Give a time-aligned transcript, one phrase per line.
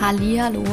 [0.00, 0.64] Hallo.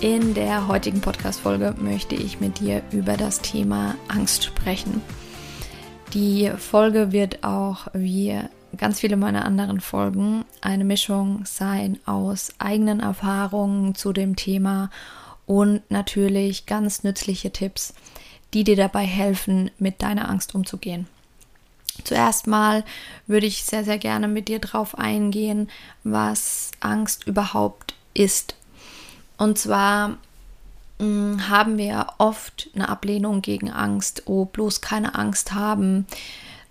[0.00, 5.02] In der heutigen Podcast Folge möchte ich mit dir über das Thema Angst sprechen.
[6.14, 8.40] Die Folge wird auch wie
[8.78, 14.90] ganz viele meiner anderen Folgen eine Mischung sein aus eigenen Erfahrungen zu dem Thema
[15.44, 17.92] und natürlich ganz nützliche Tipps,
[18.54, 21.06] die dir dabei helfen, mit deiner Angst umzugehen.
[22.04, 22.84] Zuerst mal
[23.26, 25.68] würde ich sehr, sehr gerne mit dir drauf eingehen,
[26.04, 28.54] was Angst überhaupt ist.
[29.36, 30.16] Und zwar mh,
[30.98, 36.06] hm, haben wir oft eine Ablehnung gegen Angst, oh, bloß keine Angst haben.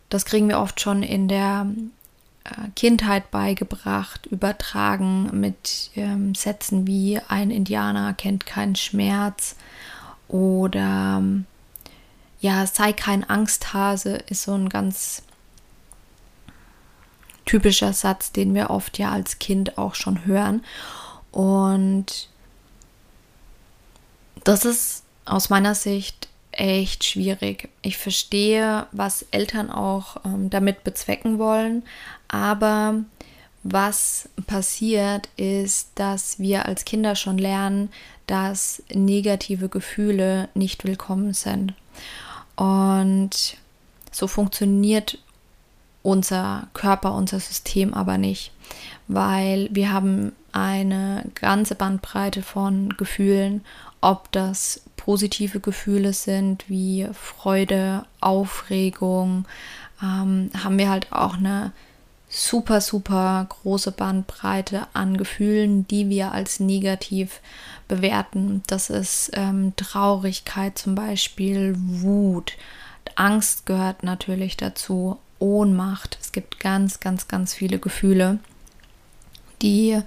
[0.10, 1.68] Das kriegen wir oft schon in der
[2.44, 9.56] äh, Kindheit beigebracht, übertragen mit ähm, Sätzen wie ein Indianer kennt keinen Schmerz
[10.28, 11.24] oder
[12.40, 15.24] ja, sei kein Angsthase ist so ein ganz
[17.46, 20.64] typischer Satz, den wir oft ja als Kind auch schon hören.
[21.36, 22.30] Und
[24.46, 27.68] das ist aus meiner Sicht echt schwierig.
[27.82, 31.84] Ich verstehe, was Eltern auch ähm, damit bezwecken wollen,
[32.30, 33.04] aber
[33.64, 37.90] was passiert ist, dass wir als Kinder schon lernen,
[38.28, 41.74] dass negative Gefühle nicht willkommen sind.
[42.56, 43.58] Und
[44.10, 45.18] so funktioniert
[46.02, 48.54] unser Körper, unser System aber nicht,
[49.10, 53.66] weil wir haben eine ganze Bandbreite von Gefühlen,
[54.00, 59.46] ob das positive Gefühle sind wie Freude, Aufregung,
[60.02, 61.74] ähm, haben wir halt auch eine
[62.30, 67.42] super, super große Bandbreite an Gefühlen, die wir als negativ
[67.90, 68.64] bewerten.
[68.68, 72.54] Das ist ähm, Traurigkeit zum Beispiel, Wut,
[73.16, 76.18] Angst gehört natürlich dazu, Ohnmacht.
[76.22, 78.40] Es gibt ganz, ganz, ganz viele Gefühle,
[79.62, 80.02] die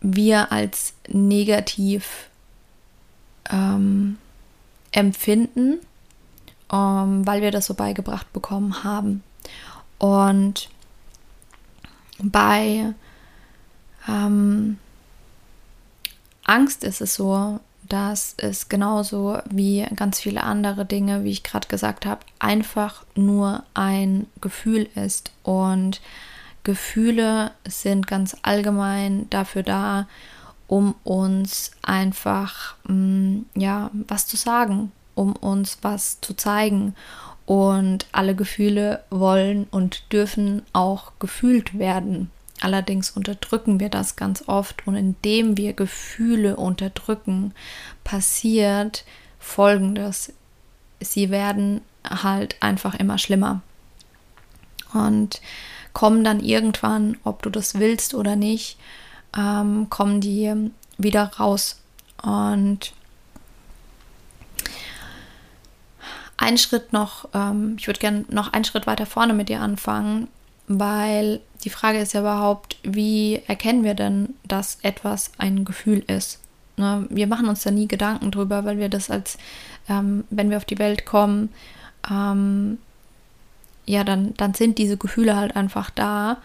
[0.00, 2.28] wir als negativ
[3.50, 4.18] ähm,
[4.92, 5.78] empfinden,
[6.72, 9.22] ähm, weil wir das so beigebracht bekommen haben.
[9.98, 10.70] Und
[12.18, 12.94] bei
[14.08, 14.78] ähm,
[16.44, 21.68] Angst ist es so, dass es genauso wie ganz viele andere Dinge, wie ich gerade
[21.68, 25.32] gesagt habe, einfach nur ein Gefühl ist.
[25.42, 26.00] Und
[26.64, 30.06] Gefühle sind ganz allgemein dafür da,
[30.66, 36.94] um uns einfach mm, ja was zu sagen, um uns was zu zeigen.
[37.46, 42.30] Und alle Gefühle wollen und dürfen auch gefühlt werden.
[42.60, 47.52] Allerdings unterdrücken wir das ganz oft und indem wir Gefühle unterdrücken,
[48.04, 49.04] passiert
[49.40, 50.32] Folgendes.
[51.00, 53.62] Sie werden halt einfach immer schlimmer
[54.92, 55.40] und
[55.92, 58.78] kommen dann irgendwann, ob du das willst oder nicht,
[59.36, 61.80] ähm, kommen die wieder raus.
[62.22, 62.92] Und
[66.36, 70.28] ein Schritt noch, ähm, ich würde gerne noch einen Schritt weiter vorne mit dir anfangen,
[70.68, 76.40] weil die Frage ist ja überhaupt, wie erkennen wir denn, dass etwas ein Gefühl ist?
[76.76, 77.06] Ne?
[77.10, 79.36] Wir machen uns da nie Gedanken drüber, weil wir das als,
[79.88, 81.50] ähm, wenn wir auf die Welt kommen,
[82.10, 82.78] ähm,
[83.90, 86.38] ja, dann, dann sind diese Gefühle halt einfach da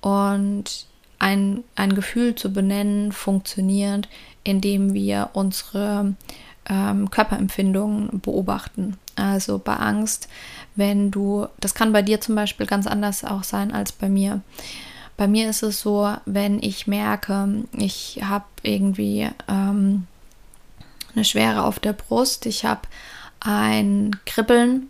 [0.00, 0.86] und
[1.18, 4.08] ein, ein Gefühl zu benennen funktioniert,
[4.44, 6.14] indem wir unsere
[6.68, 8.98] ähm, Körperempfindungen beobachten.
[9.16, 10.28] Also bei Angst,
[10.76, 14.42] wenn du, das kann bei dir zum Beispiel ganz anders auch sein als bei mir.
[15.16, 20.06] Bei mir ist es so, wenn ich merke, ich habe irgendwie ähm,
[21.14, 22.82] eine Schwere auf der Brust, ich habe
[23.40, 24.88] ein Kribbeln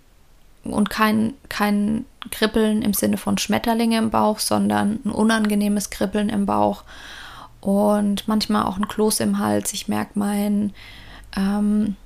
[0.65, 6.47] und kein, kein Kribbeln im Sinne von Schmetterlinge im Bauch, sondern ein unangenehmes Kribbeln im
[6.47, 6.85] Bauch
[7.61, 9.73] und manchmal auch ein Kloß im Hals.
[9.73, 10.73] Ich merke mein
[11.37, 11.97] ähm,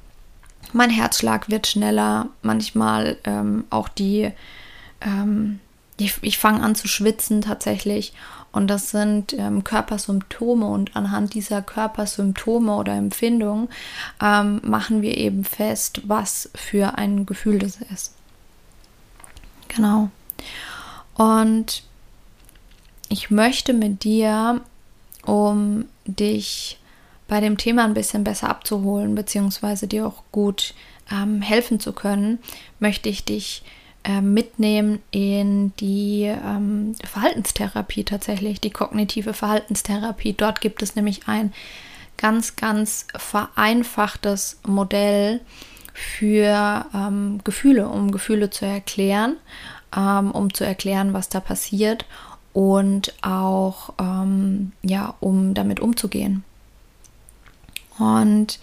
[0.75, 4.31] mein Herzschlag wird schneller, manchmal ähm, auch die,
[5.01, 5.61] ähm,
[5.99, 8.13] ich, ich fange an zu schwitzen tatsächlich.
[8.51, 13.69] Und das sind ähm, Körpersymptome und anhand dieser Körpersymptome oder Empfindungen
[14.23, 18.15] ähm, machen wir eben fest, was für ein Gefühl das ist.
[19.75, 20.11] Genau.
[21.15, 21.83] Und
[23.09, 24.61] ich möchte mit dir,
[25.25, 26.79] um dich
[27.29, 30.75] bei dem Thema ein bisschen besser abzuholen, beziehungsweise dir auch gut
[31.11, 32.39] ähm, helfen zu können,
[32.79, 33.63] möchte ich dich
[34.05, 40.35] äh, mitnehmen in die ähm, Verhaltenstherapie tatsächlich, die kognitive Verhaltenstherapie.
[40.35, 41.53] Dort gibt es nämlich ein
[42.17, 45.41] ganz, ganz vereinfachtes Modell
[45.95, 49.37] für ähm, Gefühle, um Gefühle zu erklären,
[49.97, 52.05] ähm, um zu erklären, was da passiert
[52.53, 56.45] und auch ähm, ja, um damit umzugehen.
[57.99, 58.59] Und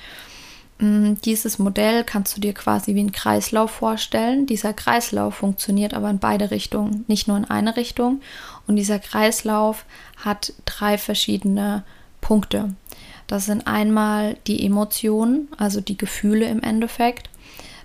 [0.79, 4.45] mh, mm, dieses Modell kannst du dir quasi wie einen Kreislauf vorstellen.
[4.45, 8.21] Dieser Kreislauf funktioniert aber in beide Richtungen, nicht nur in eine Richtung.
[8.67, 9.85] Und dieser Kreislauf
[10.17, 11.83] hat drei verschiedene
[12.19, 12.75] Punkte.
[13.31, 17.29] Das sind einmal die Emotionen, also die Gefühle im Endeffekt.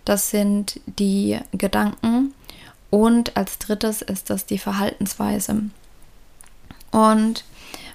[0.05, 2.35] Das sind die Gedanken.
[2.91, 5.63] Und als drittes ist das die Verhaltensweise.
[6.91, 7.45] Und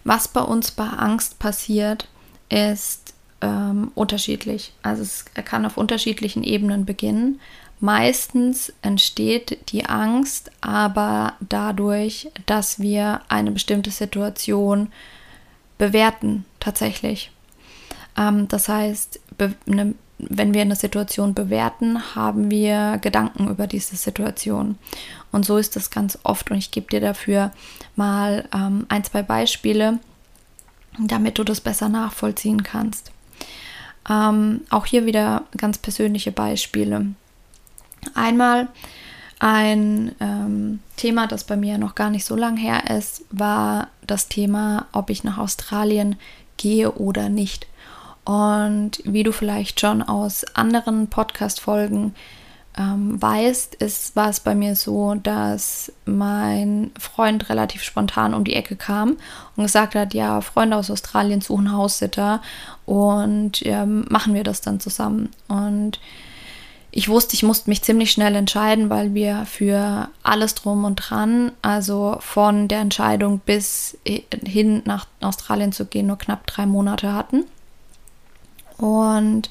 [0.06, 2.08] was bei uns bei Angst passiert,
[2.48, 4.72] ist ähm, unterschiedlich.
[4.82, 7.42] Also es kann auf unterschiedlichen Ebenen beginnen.
[7.82, 14.90] Meistens entsteht die Angst aber dadurch, dass wir eine bestimmte Situation
[15.78, 17.30] bewerten tatsächlich.
[18.18, 19.20] Ähm, das heißt,
[19.66, 24.78] ne, wenn wir eine Situation bewerten, haben wir Gedanken über diese Situation.
[25.32, 26.52] Und so ist das ganz oft.
[26.52, 27.52] Und ich gebe dir dafür
[27.96, 30.00] mal ähm, ein, zwei Beispiele,
[31.00, 33.12] damit du das besser nachvollziehen kannst.
[34.10, 37.08] Ähm, auch hier wieder ganz persönliche Beispiele.
[38.14, 38.68] Einmal
[39.40, 44.28] ein ähm, Thema, das bei mir noch gar nicht so lang her ist, war das
[44.28, 46.16] Thema, ob ich nach Australien
[46.58, 47.68] gehe oder nicht.
[48.24, 52.14] Und wie du vielleicht schon aus anderen Podcast-Folgen
[52.78, 58.56] ähm, weißt, ist, war es bei mir so, dass mein Freund relativ spontan um die
[58.56, 59.18] Ecke kam
[59.56, 62.42] und gesagt hat, ja, Freunde aus Australien suchen Haussitter
[62.86, 65.30] und ähm, machen wir das dann zusammen.
[65.48, 66.00] Und
[66.92, 71.54] ich wusste, ich musste mich ziemlich schnell entscheiden, weil wir für alles drum und dran,
[71.62, 77.46] also von der Entscheidung bis hin nach Australien zu gehen, nur knapp drei Monate hatten.
[78.82, 79.50] Und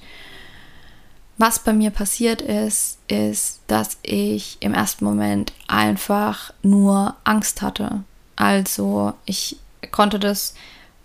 [1.38, 8.02] was bei mir passiert ist, ist, dass ich im ersten Moment einfach nur Angst hatte.
[8.36, 9.56] Also ich
[9.90, 10.54] konnte das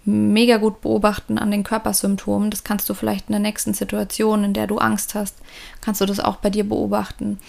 [0.03, 2.49] mega gut beobachten an den Körpersymptomen.
[2.49, 5.37] Das kannst du vielleicht in der nächsten Situation, in der du Angst hast,
[5.81, 7.39] kannst du das auch bei dir beobachten.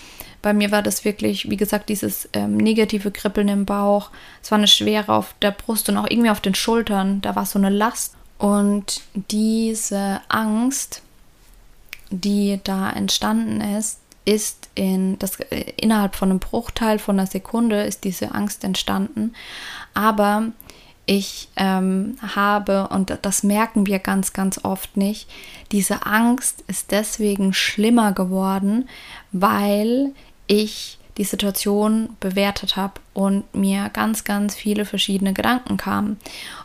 [0.43, 4.11] Bei mir war das wirklich, wie gesagt, dieses ähm, negative Kribbeln im Bauch.
[4.43, 7.21] Es war eine Schwere auf der Brust und auch irgendwie auf den Schultern.
[7.21, 8.15] Da war so eine Last.
[8.39, 11.03] Und diese Angst,
[12.11, 17.83] die da entstanden ist, ist in das äh, innerhalb von einem Bruchteil von einer Sekunde
[17.85, 19.33] ist diese Angst entstanden.
[19.95, 20.49] Aber
[21.07, 25.31] ich ähm, habe, und das merken wir ganz, ganz oft nicht,
[25.71, 28.89] diese Angst ist deswegen schlimmer geworden,
[29.31, 30.13] weil
[30.49, 36.19] ich die Situation bewertet habe und mir ganz, ganz viele verschiedene Gedanken kamen.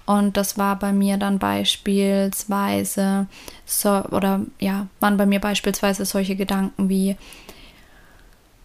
[0.06, 3.28] Und das war bei mir dann beispielsweise
[3.66, 7.16] so, oder ja, waren bei mir beispielsweise solche Gedanken wie,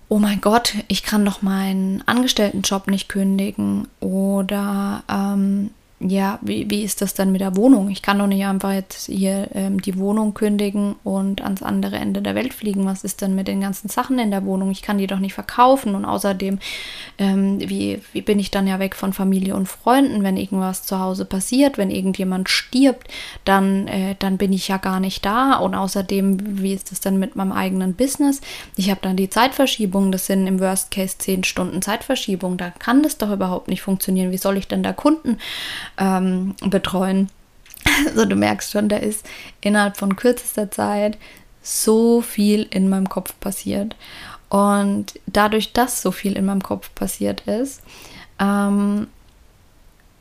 [0.09, 6.83] oh mein Gott, ich kann doch meinen Angestelltenjob nicht kündigen oder ähm, ja, wie, wie
[6.83, 7.89] ist das dann mit der Wohnung?
[7.89, 12.21] Ich kann doch nicht einfach jetzt hier ähm, die Wohnung kündigen und ans andere Ende
[12.21, 12.85] der Welt fliegen.
[12.85, 14.71] Was ist denn mit den ganzen Sachen in der Wohnung?
[14.71, 15.95] Ich kann die doch nicht verkaufen.
[15.95, 16.59] Und außerdem,
[17.17, 21.01] ähm, wie, wie bin ich dann ja weg von Familie und Freunden, wenn irgendwas zu
[21.01, 23.09] Hause passiert, wenn irgendjemand stirbt,
[23.47, 25.57] dann, äh, dann bin ich ja gar nicht da.
[25.57, 28.43] Und außerdem, wie ist das dann mit meinem eigenen Business?
[28.77, 32.59] Ich habe dann die Zeitverschiebung, das sind im Worst Case zehn Stunden Zeitverschiebung.
[32.59, 34.31] Da kann das doch überhaupt nicht funktionieren.
[34.31, 35.39] Wie soll ich denn da Kunden
[35.99, 37.31] ähm, betreuen.
[38.07, 39.25] Also du merkst schon, da ist
[39.61, 41.17] innerhalb von kürzester Zeit
[41.63, 43.97] so viel in meinem Kopf passiert.
[44.49, 47.83] Und dadurch, dass so viel in meinem Kopf passiert ist,
[48.39, 49.09] ähm,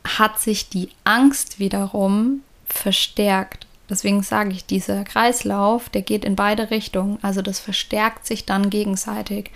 [0.04, 3.66] hat sich die Angst wiederum verstärkt.
[3.88, 7.18] Deswegen sage ich, dieser Kreislauf, der geht in beide Richtungen.
[7.22, 9.50] Also das verstärkt sich dann gegenseitig.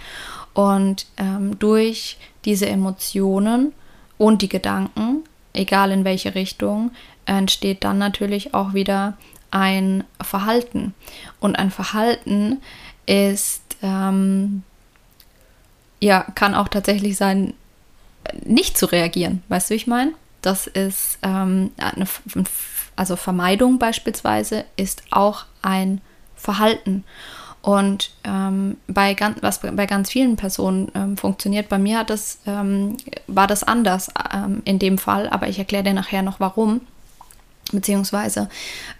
[0.54, 3.72] Und ähm, durch diese Emotionen
[4.18, 6.90] und die Gedanken egal in welche Richtung,
[7.26, 9.16] entsteht dann natürlich auch wieder
[9.50, 10.94] ein Verhalten.
[11.40, 12.60] Und ein Verhalten
[13.06, 14.62] ist, ähm,
[16.00, 17.54] ja, kann auch tatsächlich sein,
[18.44, 19.42] nicht zu reagieren.
[19.48, 20.12] Weißt du, wie ich meine?
[20.42, 22.06] Das ist ähm, eine,
[22.96, 26.00] also Vermeidung beispielsweise ist auch ein
[26.36, 27.04] Verhalten.
[27.62, 32.38] Und ähm, bei ganz, was bei ganz vielen Personen ähm, funktioniert, bei mir hat das,
[32.46, 36.80] ähm, war das anders ähm, in dem Fall, aber ich erkläre dir nachher noch warum
[37.72, 38.48] beziehungsweise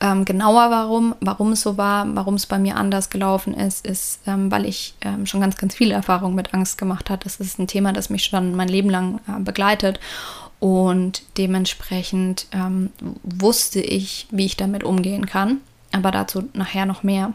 [0.01, 4.21] ähm, genauer warum, warum es so war, warum es bei mir anders gelaufen ist, ist,
[4.29, 7.25] ähm, weil ich schon ganz, ganz viele Erfahrungen mit Angst gemacht habe.
[7.25, 9.99] Das ist ein Thema, das mich schon mein Leben lang äh, begleitet
[10.61, 12.47] und dementsprechend
[13.23, 17.33] wusste ich, wie ich damit umgehen kann, aber dazu nachher noch mehr.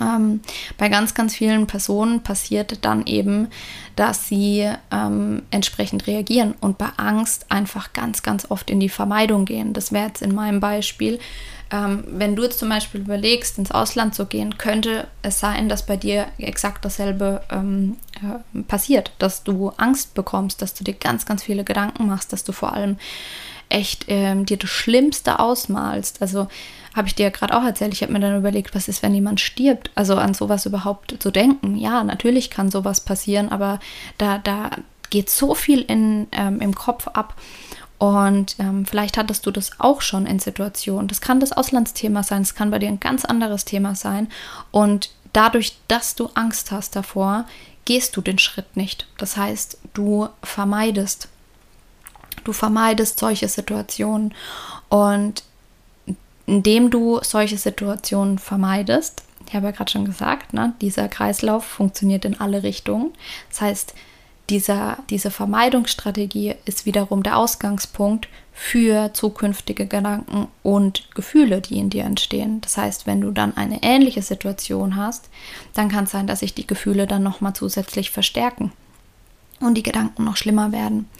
[0.00, 0.40] Ähm,
[0.76, 3.48] bei ganz, ganz vielen Personen passiert dann eben,
[3.96, 9.44] dass sie ähm, entsprechend reagieren und bei Angst einfach ganz, ganz oft in die Vermeidung
[9.44, 9.72] gehen.
[9.72, 11.18] Das wäre jetzt in meinem Beispiel.
[11.70, 15.84] Ähm, wenn du jetzt zum Beispiel überlegst, ins Ausland zu gehen, könnte es sein, dass
[15.84, 21.26] bei dir exakt dasselbe ähm, äh, passiert, dass du Angst bekommst, dass du dir ganz,
[21.26, 22.96] ganz viele Gedanken machst, dass du vor allem
[23.68, 26.22] echt ähm, dir das Schlimmste ausmalst.
[26.22, 26.48] Also
[26.94, 29.14] habe ich dir ja gerade auch erzählt, ich habe mir dann überlegt, was ist, wenn
[29.14, 29.90] jemand stirbt?
[29.94, 31.76] Also an sowas überhaupt zu denken.
[31.76, 33.78] Ja, natürlich kann sowas passieren, aber
[34.16, 34.70] da, da
[35.10, 37.34] geht so viel in, ähm, im Kopf ab.
[37.98, 41.08] Und ähm, vielleicht hattest du das auch schon in Situationen.
[41.08, 44.28] Das kann das Auslandsthema sein, es kann bei dir ein ganz anderes Thema sein.
[44.70, 47.44] Und dadurch, dass du Angst hast davor,
[47.84, 49.08] gehst du den Schritt nicht.
[49.18, 51.28] Das heißt, du vermeidest.
[52.44, 54.32] Du vermeidest solche Situationen.
[54.88, 55.42] Und
[56.48, 59.22] indem du solche Situationen vermeidest.
[59.46, 63.12] Ich habe ja gerade schon gesagt, ne, dieser Kreislauf funktioniert in alle Richtungen.
[63.50, 63.94] Das heißt,
[64.48, 72.04] dieser, diese Vermeidungsstrategie ist wiederum der Ausgangspunkt für zukünftige Gedanken und Gefühle, die in dir
[72.04, 72.62] entstehen.
[72.62, 75.28] Das heißt, wenn du dann eine ähnliche Situation hast,
[75.74, 78.72] dann kann es sein, dass sich die Gefühle dann nochmal zusätzlich verstärken
[79.60, 81.10] und die Gedanken noch schlimmer werden.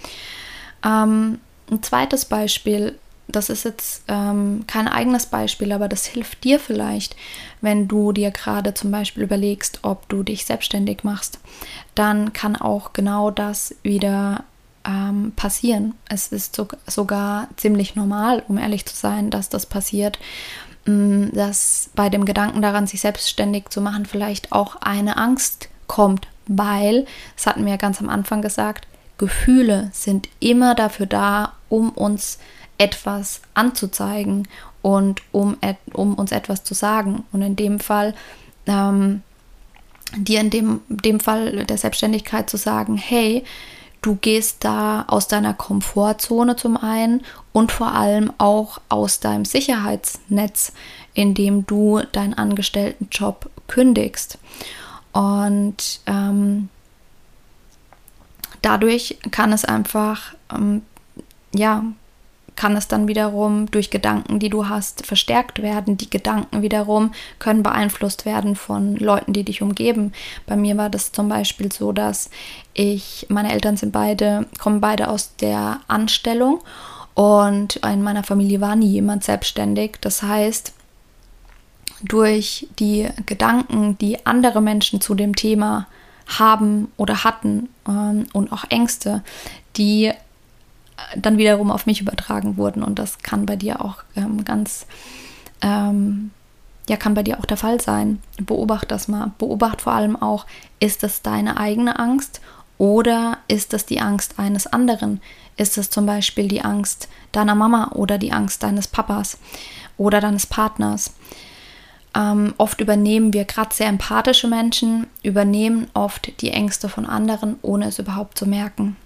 [0.83, 1.39] Ähm,
[1.71, 7.15] ein zweites Beispiel das ist jetzt ähm, kein eigenes Beispiel, aber das hilft dir vielleicht,
[7.61, 11.39] wenn du dir gerade zum Beispiel überlegst, ob du dich selbstständig machst.
[11.95, 14.45] Dann kann auch genau das wieder
[14.87, 15.95] ähm, passieren.
[16.09, 20.19] Es ist so, sogar ziemlich normal, um ehrlich zu sein, dass das passiert,
[20.87, 26.29] mm, dass bei dem Gedanken daran, sich selbstständig zu machen, vielleicht auch eine Angst kommt,
[26.47, 27.05] weil,
[27.37, 28.87] das hatten wir ja ganz am Anfang gesagt,
[29.19, 34.49] Gefühle sind immer dafür da, um uns zu etwas anzuzeigen
[34.83, 35.57] und um,
[35.93, 37.25] um uns etwas zu sagen.
[37.33, 38.15] Und in dem Fall,
[38.67, 39.23] ähm,
[40.17, 43.45] dir in dem, dem Fall der Selbstständigkeit zu sagen, hey,
[44.01, 50.73] du gehst da aus deiner Komfortzone zum einen und vor allem auch aus deinem Sicherheitsnetz,
[51.15, 54.39] indem du deinen Angestelltenjob kündigst.
[55.13, 56.69] Und ähm,
[58.63, 60.83] dadurch kann es einfach, ähm,
[61.55, 61.85] ja,
[62.59, 65.97] kann es dann wiederum durch Gedanken, die du hast, verstärkt werden.
[65.97, 70.13] Die Gedanken wiederum können beeinflusst werden von Leuten, die dich umgeben.
[70.45, 72.31] Bei mir war das zum Beispiel so, dass
[72.75, 76.59] ich, meine Eltern sind beide, kommen beide aus der Anstellung
[77.15, 79.99] und in meiner Familie war nie jemand selbstständig.
[80.01, 80.73] Das heißt,
[82.03, 85.87] durch die Gedanken, die andere Menschen zu dem Thema
[86.27, 89.23] haben oder hatten ähm, und auch Ängste,
[89.77, 90.13] die
[91.17, 92.83] dann wiederum auf mich übertragen wurden.
[92.83, 94.87] Und das kann bei dir auch ähm, ganz,
[95.63, 96.31] ähm,
[96.89, 98.21] ja, kann bei dir auch der Fall sein.
[98.41, 99.33] Beobacht das mal.
[99.39, 100.47] Beobacht vor allem auch,
[100.81, 102.41] ist das deine eigene Angst
[102.79, 105.21] oder ist das die Angst eines anderen?
[105.57, 109.39] Ist es zum Beispiel die Angst deiner Mama oder die Angst deines Papas
[109.97, 111.13] oder deines Partners?
[112.15, 117.87] Ähm, oft übernehmen wir, gerade sehr empathische Menschen, übernehmen oft die Ängste von anderen, ohne
[117.87, 118.97] es überhaupt zu merken.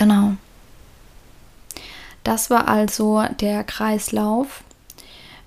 [0.00, 0.32] Genau.
[2.24, 4.64] Das war also der Kreislauf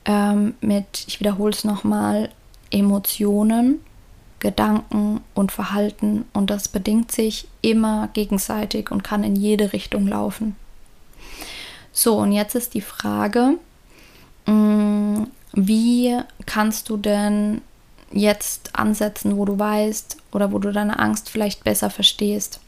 [0.05, 2.29] ähm, mit, ich wiederhole es nochmal,
[2.69, 3.79] Emotionen,
[4.37, 10.55] Gedanken und Verhalten und das bedingt sich immer gegenseitig und kann in jede Richtung laufen.
[11.91, 13.57] So, und jetzt ist die Frage,
[14.45, 17.61] mh, mm, wie kannst du denn
[18.11, 22.59] jetzt ansetzen, wo du weißt oder wo du deine Angst vielleicht besser verstehst?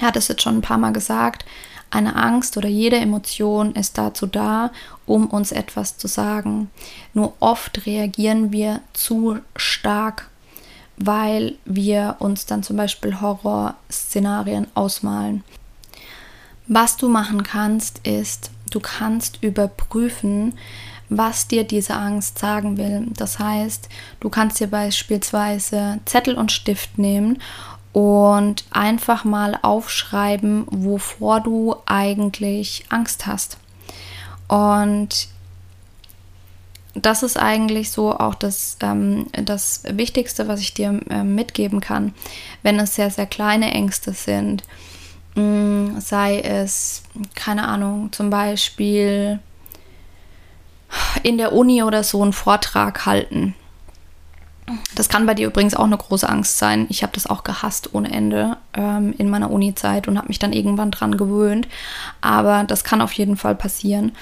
[0.00, 1.44] Er hat es jetzt schon ein paar Mal gesagt,
[1.90, 4.70] eine Angst oder jede Emotion ist dazu da,
[5.06, 6.70] um uns etwas zu sagen.
[7.14, 10.28] Nur oft reagieren wir zu stark,
[10.96, 15.44] weil wir uns dann zum Beispiel Horrorszenarien ausmalen.
[16.66, 20.58] Was du machen kannst, ist, du kannst überprüfen,
[21.08, 23.06] was dir diese Angst sagen will.
[23.16, 23.88] Das heißt,
[24.18, 27.40] du kannst dir beispielsweise Zettel und Stift nehmen
[27.96, 33.56] und einfach mal aufschreiben, wovor du eigentlich Angst hast.
[34.48, 35.28] Und
[36.92, 42.12] das ist eigentlich so auch das, ähm, das Wichtigste, was ich dir äh, mitgeben kann,
[42.62, 44.62] wenn es sehr, sehr kleine Ängste sind.
[45.34, 47.02] Mh, mm, sei es,
[47.34, 49.38] keine Ahnung, zum Beispiel
[51.22, 53.54] in der Uni oder so einen Vortrag halten.
[54.94, 56.86] Das kann bei dir übrigens auch eine große Angst sein.
[56.88, 60.52] Ich habe das auch gehasst ohne Ende ähm, in meiner Uni-Zeit und habe mich dann
[60.52, 61.68] irgendwann dran gewöhnt.
[62.20, 64.12] Aber das kann auf jeden Fall passieren.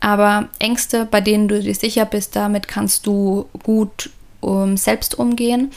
[0.00, 4.10] Aber Ängste, bei denen du dir sicher bist, damit kannst du gut
[4.40, 5.70] um, selbst umgehen.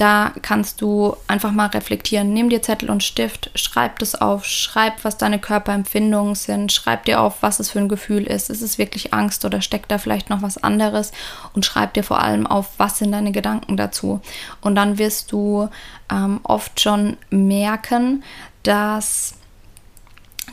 [0.00, 2.32] Da kannst du einfach mal reflektieren.
[2.32, 7.20] Nimm dir Zettel und Stift, schreib das auf, schreib, was deine Körperempfindungen sind, schreib dir
[7.20, 8.48] auf, was es für ein Gefühl ist.
[8.48, 11.12] Ist es wirklich Angst oder steckt da vielleicht noch was anderes?
[11.52, 14.22] Und schreib dir vor allem auf, was sind deine Gedanken dazu.
[14.62, 15.68] Und dann wirst du
[16.10, 18.24] ähm, oft schon merken,
[18.62, 19.34] dass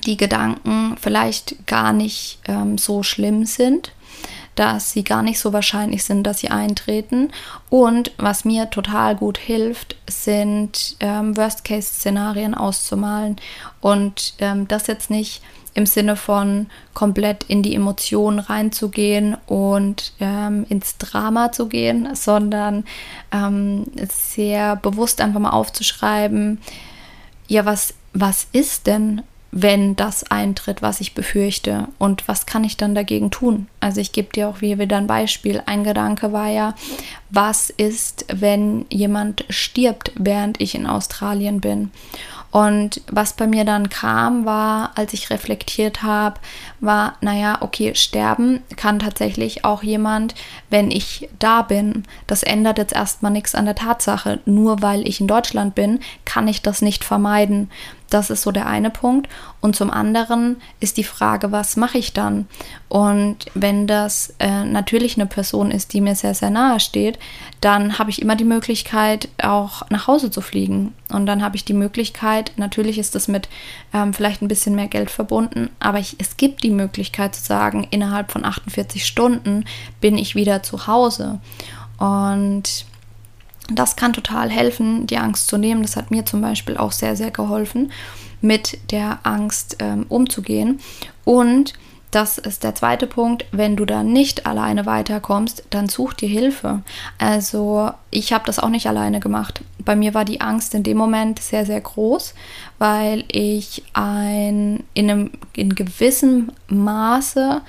[0.05, 3.93] die Gedanken vielleicht gar nicht ähm, so schlimm sind,
[4.57, 7.31] dass sie gar nicht so wahrscheinlich sind, dass sie eintreten.
[7.69, 13.37] Und was mir total gut hilft, sind ähm, Worst-Case-Szenarien auszumalen.
[13.81, 15.41] Und ähm, das jetzt nicht
[15.77, 22.83] im Sinne von komplett in die Emotionen reinzugehen und ähm, ins Drama zu gehen, sondern
[23.31, 26.59] ähm, sehr bewusst einfach mal aufzuschreiben,
[27.47, 29.21] ja, was, was ist denn,
[29.61, 31.87] wenn das eintritt, was ich befürchte.
[31.97, 33.67] Und was kann ich dann dagegen tun?
[33.79, 35.63] Also ich gebe dir auch wie wieder ein Beispiel.
[35.65, 36.75] Ein Gedanke war ja,
[37.31, 41.89] was ist, wenn jemand stirbt, während ich in Australien bin?
[42.51, 46.39] Und was bei mir dann kam, war, als ich reflektiert habe,
[46.79, 50.33] war, naja, okay, sterben kann tatsächlich auch jemand,
[50.69, 52.03] wenn ich da bin.
[52.25, 54.39] Das ändert jetzt erstmal nichts an der Tatsache.
[54.45, 57.69] Nur weil ich in Deutschland bin, kann ich das nicht vermeiden.
[58.09, 59.27] Das ist so der eine Punkt.
[59.59, 62.47] Und zum anderen ist die Frage, was mache ich dann?
[62.89, 67.19] Und wenn das äh, natürlich eine Person ist, die mir sehr, sehr nahe steht,
[67.59, 70.93] dann habe ich immer die Möglichkeit, auch nach Hause zu fliegen.
[71.09, 73.49] Und dann habe ich die Möglichkeit, natürlich ist das mit
[73.93, 77.87] ähm, vielleicht ein bisschen mehr Geld verbunden, aber ich, es gibt die Möglichkeit zu sagen,
[77.89, 79.65] innerhalb von 48 Stunden
[80.01, 81.39] bin ich wieder zu Hause.
[81.97, 82.85] Und
[83.67, 85.81] das kann total helfen, die Angst zu nehmen.
[85.81, 87.91] Das hat mir zum Beispiel auch sehr, sehr geholfen,
[88.41, 90.79] mit der Angst ähm, umzugehen.
[91.25, 91.73] Und
[92.11, 93.45] das ist der zweite Punkt.
[93.51, 96.81] Wenn du da nicht alleine weiterkommst, dann such dir Hilfe.
[97.17, 99.61] Also ich habe das auch nicht alleine gemacht.
[99.83, 102.33] Bei mir war die Angst in dem Moment sehr, sehr groß,
[102.79, 107.61] weil ich ein, in einem in gewissem Maße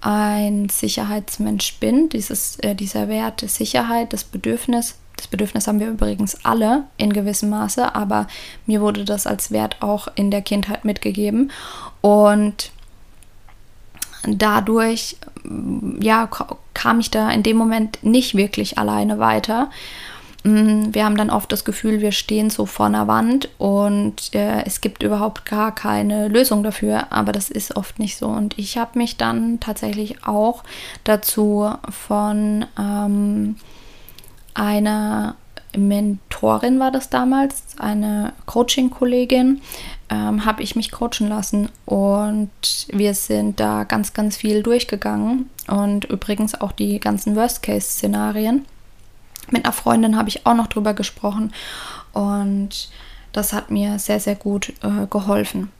[0.00, 2.08] ein Sicherheitsmensch bin.
[2.08, 7.12] Dieses, äh, dieser Wert der Sicherheit, das Bedürfnis das Bedürfnis haben wir übrigens alle in
[7.12, 8.26] gewissem Maße, aber
[8.66, 11.50] mir wurde das als Wert auch in der Kindheit mitgegeben.
[12.02, 12.70] Und
[14.26, 15.16] dadurch,
[16.00, 16.28] ja,
[16.74, 19.70] kam ich da in dem Moment nicht wirklich alleine weiter.
[20.44, 24.64] Mm, wir haben dann oft das Gefühl, wir stehen so vor einer Wand und äh,
[24.64, 28.28] es gibt überhaupt gar keine Lösung dafür, aber das ist oft nicht so.
[28.28, 30.62] Und ich habe mich dann tatsächlich auch
[31.04, 33.56] dazu von ähm,
[34.56, 35.36] einer
[35.76, 39.60] Mentorin war das damals, eine Coaching-Kollegin,
[40.08, 42.50] ähm, habe ich mich coachen lassen und
[42.88, 48.64] wir sind da ganz, ganz viel durchgegangen und übrigens auch die ganzen Worst-Case-Szenarien.
[49.50, 51.52] Mit einer Freundin habe ich auch noch drüber gesprochen
[52.12, 52.88] und
[53.32, 55.70] das hat mir sehr, sehr gut äh, geholfen.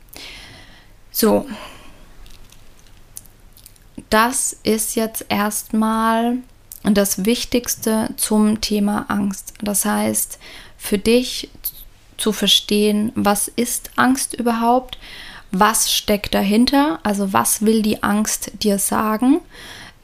[1.11, 1.47] So,
[4.11, 6.39] das ist jetzt erstmal
[6.95, 9.55] das Wichtigste zum Thema Angst.
[9.61, 10.39] Das heißt,
[10.77, 11.51] für dich
[12.17, 14.99] zu verstehen, was ist Angst überhaupt?
[15.53, 16.99] Was steckt dahinter?
[17.03, 19.41] Also was will die Angst dir sagen?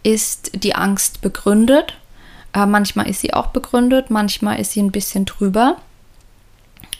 [0.03, 1.95] Ist die Angst begründet?
[2.53, 5.77] Äh, manchmal ist sie auch begründet, manchmal ist sie ein bisschen drüber.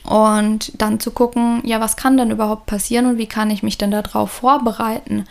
[0.03, 3.77] Und dann zu gucken, ja, was kann denn überhaupt passieren und wie kann ich mich
[3.77, 5.25] denn darauf vorbereiten?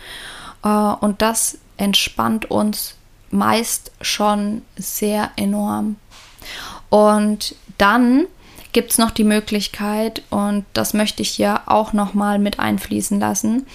[0.64, 2.94] Äh, und das entspannt uns
[3.32, 5.96] meist schon sehr enorm.
[6.88, 8.26] Und dann
[8.72, 13.66] gibt es noch die Möglichkeit, und das möchte ich hier auch nochmal mit einfließen lassen,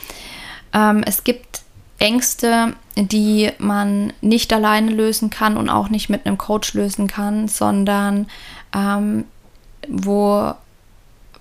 [0.73, 1.61] ähm, es gibt
[1.99, 7.47] Ängste, die man nicht alleine lösen kann und auch nicht mit einem Coach lösen kann,
[7.47, 8.27] sondern
[8.75, 9.25] ähm,
[9.87, 10.53] wo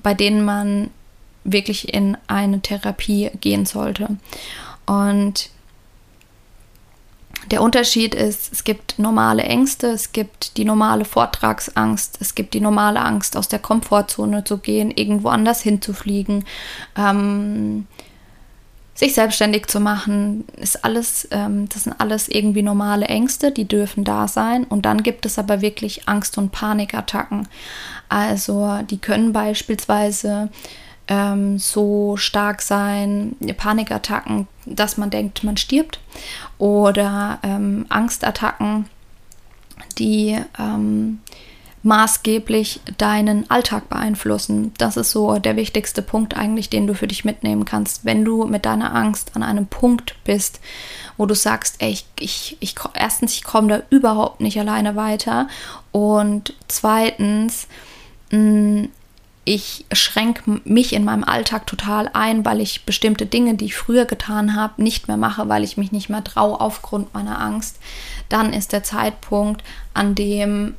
[0.02, 0.90] bei denen man
[1.44, 4.16] wirklich in eine Therapie gehen sollte.
[4.87, 5.50] Und
[7.51, 12.61] der Unterschied ist, es gibt normale Ängste, es gibt die normale Vortragsangst, es gibt die
[12.61, 16.45] normale Angst, aus der Komfortzone zu gehen, irgendwo anders hinzufliegen.
[16.97, 17.87] Ähm,
[18.97, 24.05] sich selbstständig zu machen, ist alles, ähm, das sind alles irgendwie normale Ängste, die dürfen
[24.05, 24.65] da sein.
[24.65, 27.47] Und dann gibt es aber wirklich Angst- und Panikattacken.
[28.09, 30.49] Also die können beispielsweise
[31.09, 36.01] ähm, so stark sein, Panikattacken, dass man denkt, man stirbt.
[36.59, 38.87] Oder ähm, Angstattacken,
[39.99, 41.21] die ähm,
[41.87, 44.75] maßgeblich deinen Alltag beeinflussen.
[44.77, 48.05] Das ist so der wichtigste Punkt eigentlich, den du für dich mitnehmen kannst.
[48.05, 50.61] Wenn du mit deiner Angst an einem Punkt bist,
[51.16, 55.49] wo du sagst, ey, ich, ich, ich erstens, ich komme da überhaupt nicht alleine weiter
[55.92, 57.69] und zweitens,
[58.33, 58.88] mh, mm,
[59.47, 64.05] ich schränke mich in meinem Alltag total ein, weil ich bestimmte Dinge, die ich früher
[64.05, 67.79] getan habe, nicht mehr mache, weil ich mich nicht mehr traue aufgrund meiner Angst.
[68.29, 69.63] Dann ist der Zeitpunkt,
[69.95, 70.75] an dem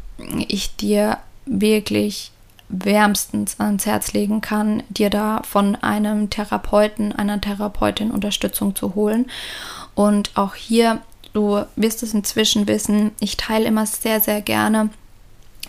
[0.49, 2.31] ich dir wirklich
[2.67, 9.27] wärmstens ans Herz legen kann, dir da von einem Therapeuten, einer Therapeutin Unterstützung zu holen.
[9.95, 10.99] Und auch hier,
[11.31, 14.89] du wirst es inzwischen wissen, ich teile immer sehr, sehr gerne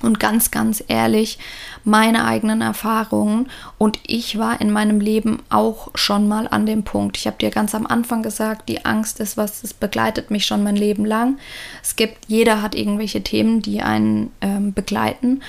[0.03, 1.39] und ganz, ganz ehrlich
[1.85, 3.49] meine eigenen Erfahrungen.
[3.79, 7.17] Und ich war in meinem Leben auch schon mal an dem Punkt.
[7.17, 10.63] Ich habe dir ganz am Anfang gesagt, die Angst ist was, es begleitet mich schon
[10.63, 11.39] mein Leben lang.
[11.83, 15.43] Es gibt, jeder hat irgendwelche Themen, die einen ähm, begleiten.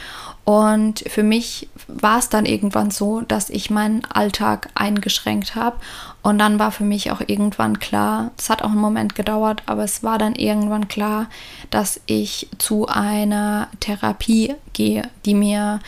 [0.45, 5.78] Und für mich war es dann irgendwann so, dass ich meinen Alltag eingeschränkt habe.
[6.23, 9.84] Und dann war für mich auch irgendwann klar, es hat auch einen Moment gedauert, aber
[9.84, 11.28] es war dann irgendwann klar,
[11.69, 15.80] dass ich zu einer Therapie gehe, die mir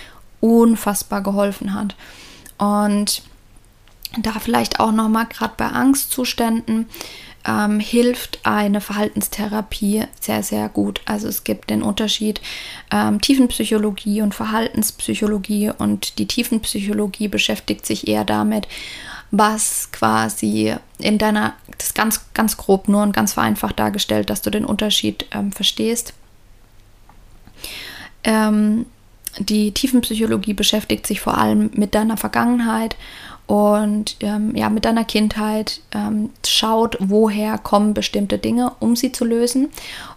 [0.42, 1.96] unfassbar geholfen hat.
[2.58, 3.24] Und
[4.18, 6.88] da vielleicht auch nochmal gerade bei Angstzuständen
[7.48, 11.02] ähm, hilft eine Verhaltenstherapie sehr, sehr gut.
[11.06, 12.42] Also es gibt den Unterschied
[12.92, 18.68] ähm, Tiefenpsychologie und Verhaltenspsychologie und die Tiefenpsychologie beschäftigt sich eher damit,
[19.32, 24.42] was quasi in deiner, das ist ganz, ganz grob nur und ganz vereinfacht dargestellt, dass
[24.42, 26.14] du den Unterschied ähm, verstehst.
[28.24, 28.86] Ähm,
[29.40, 32.98] die Tiefenpsychologie beschäftigt sich vor allem mit deiner Vergangenheit
[33.48, 39.26] und ähm, ja, mit deiner Kindheit ähm, schaut, woher kommen bestimmte Dinge, um sie zu
[39.26, 39.70] lösen.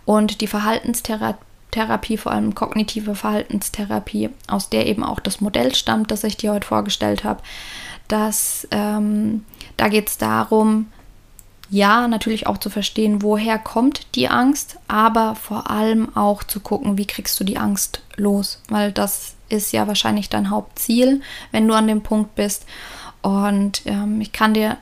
[0.05, 6.25] Und die Verhaltenstherapie, vor allem kognitive Verhaltenstherapie, aus der eben auch das Modell stammt, das
[6.25, 7.43] ich dir heute vorgestellt habe,
[8.09, 9.45] dass ähm,
[9.77, 10.87] da geht es darum,
[11.71, 16.99] ja, natürlich auch zu verstehen, woher kommt die Angst, aber vor allem auch zu gucken,
[16.99, 21.75] wie kriegst du die Angst los, weil das ist ja wahrscheinlich dein Hauptziel, wenn du
[21.75, 22.67] an dem Punkt bist.
[23.25, 24.77] Und ähm, ich kann dir,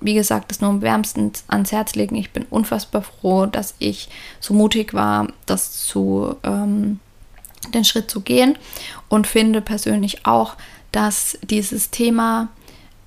[0.00, 2.14] wie gesagt, das nur wärmstens ans Herz legen.
[2.14, 4.08] Ich bin unfassbar froh, dass ich
[4.38, 7.00] so mutig war, das zu, ähm,
[7.74, 8.56] den Schritt zu gehen
[9.08, 10.54] und finde persönlich auch,
[10.92, 12.46] dass dieses Thema,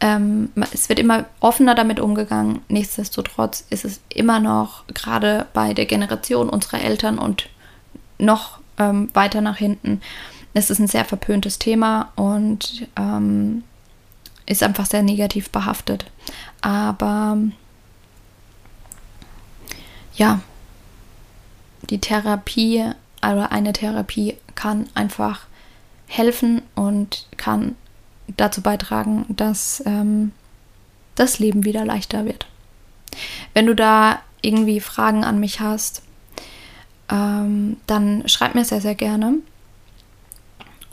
[0.01, 2.59] ähm, es wird immer offener damit umgegangen.
[2.67, 7.47] Nichtsdestotrotz ist es immer noch gerade bei der Generation unserer Eltern und
[8.17, 10.01] noch ähm, weiter nach hinten,
[10.53, 13.63] es ist ein sehr verpöntes Thema und ähm,
[14.51, 16.05] ist einfach sehr negativ behaftet.
[16.59, 17.37] Aber
[20.13, 20.41] ja,
[21.89, 22.83] die Therapie
[23.23, 25.45] oder eine Therapie kann einfach
[26.07, 27.75] helfen und kann
[28.35, 30.31] dazu beitragen, dass ähm,
[31.15, 32.45] das Leben wieder leichter wird.
[33.53, 36.03] Wenn du da irgendwie Fragen an mich hast,
[37.09, 39.35] ähm, dann schreib mir sehr, sehr gerne.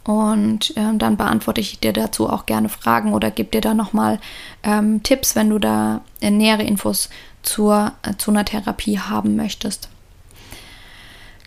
[0.08, 4.18] Und ähm, dann beantworte ich dir dazu auch gerne Fragen oder gebe dir da nochmal
[4.62, 7.10] ähm, Tipps, wenn du da äh, nähere Infos
[7.42, 9.90] zur, äh, zu einer Therapie haben möchtest.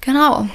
[0.01, 0.45] Genau.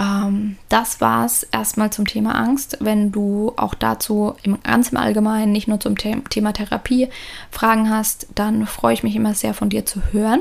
[0.00, 2.78] Ähm, das war es erstmal zum Thema Angst.
[2.80, 7.10] Wenn du auch dazu im, ganz im Allgemeinen, nicht nur zum The Thema Therapie,
[7.50, 10.40] Fragen hast, dann freue ich mich immer sehr von dir zu hören.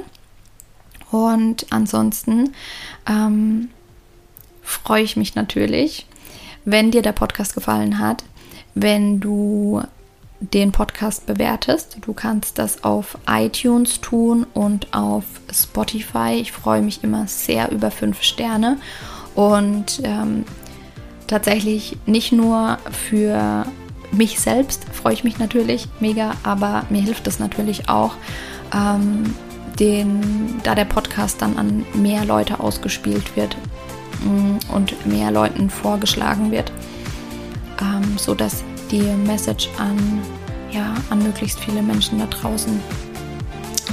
[1.12, 2.54] Und ansonsten
[3.06, 3.68] ähm,
[4.64, 6.06] freue ich mich natürlich,
[6.66, 8.24] wenn dir der Podcast gefallen hat,
[8.74, 9.82] wenn du
[10.40, 11.98] den Podcast bewertest.
[12.02, 16.34] Du kannst das auf iTunes tun und auf Spotify.
[16.34, 18.78] Ich freue mich immer sehr über fünf Sterne
[19.36, 20.46] und ähm,
[21.28, 23.66] tatsächlich nicht nur für
[24.12, 28.16] mich selbst freue ich mich natürlich mega, aber mir hilft es natürlich auch,
[28.74, 29.34] ähm,
[29.80, 33.56] den, da der Podcast dann an mehr Leute ausgespielt wird,
[34.74, 36.72] und mehr Leuten vorgeschlagen wird,
[37.82, 39.98] ähm, sodass die Message an,
[40.72, 42.80] ja, an möglichst viele Menschen da draußen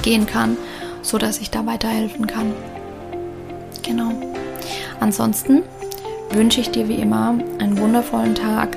[0.03, 0.57] gehen kann,
[1.03, 2.53] sodass ich da weiterhelfen kann.
[3.83, 4.12] Genau.
[5.01, 5.62] Ansonsten
[6.31, 8.77] wünsche ich dir wie immer einen wundervollen Tag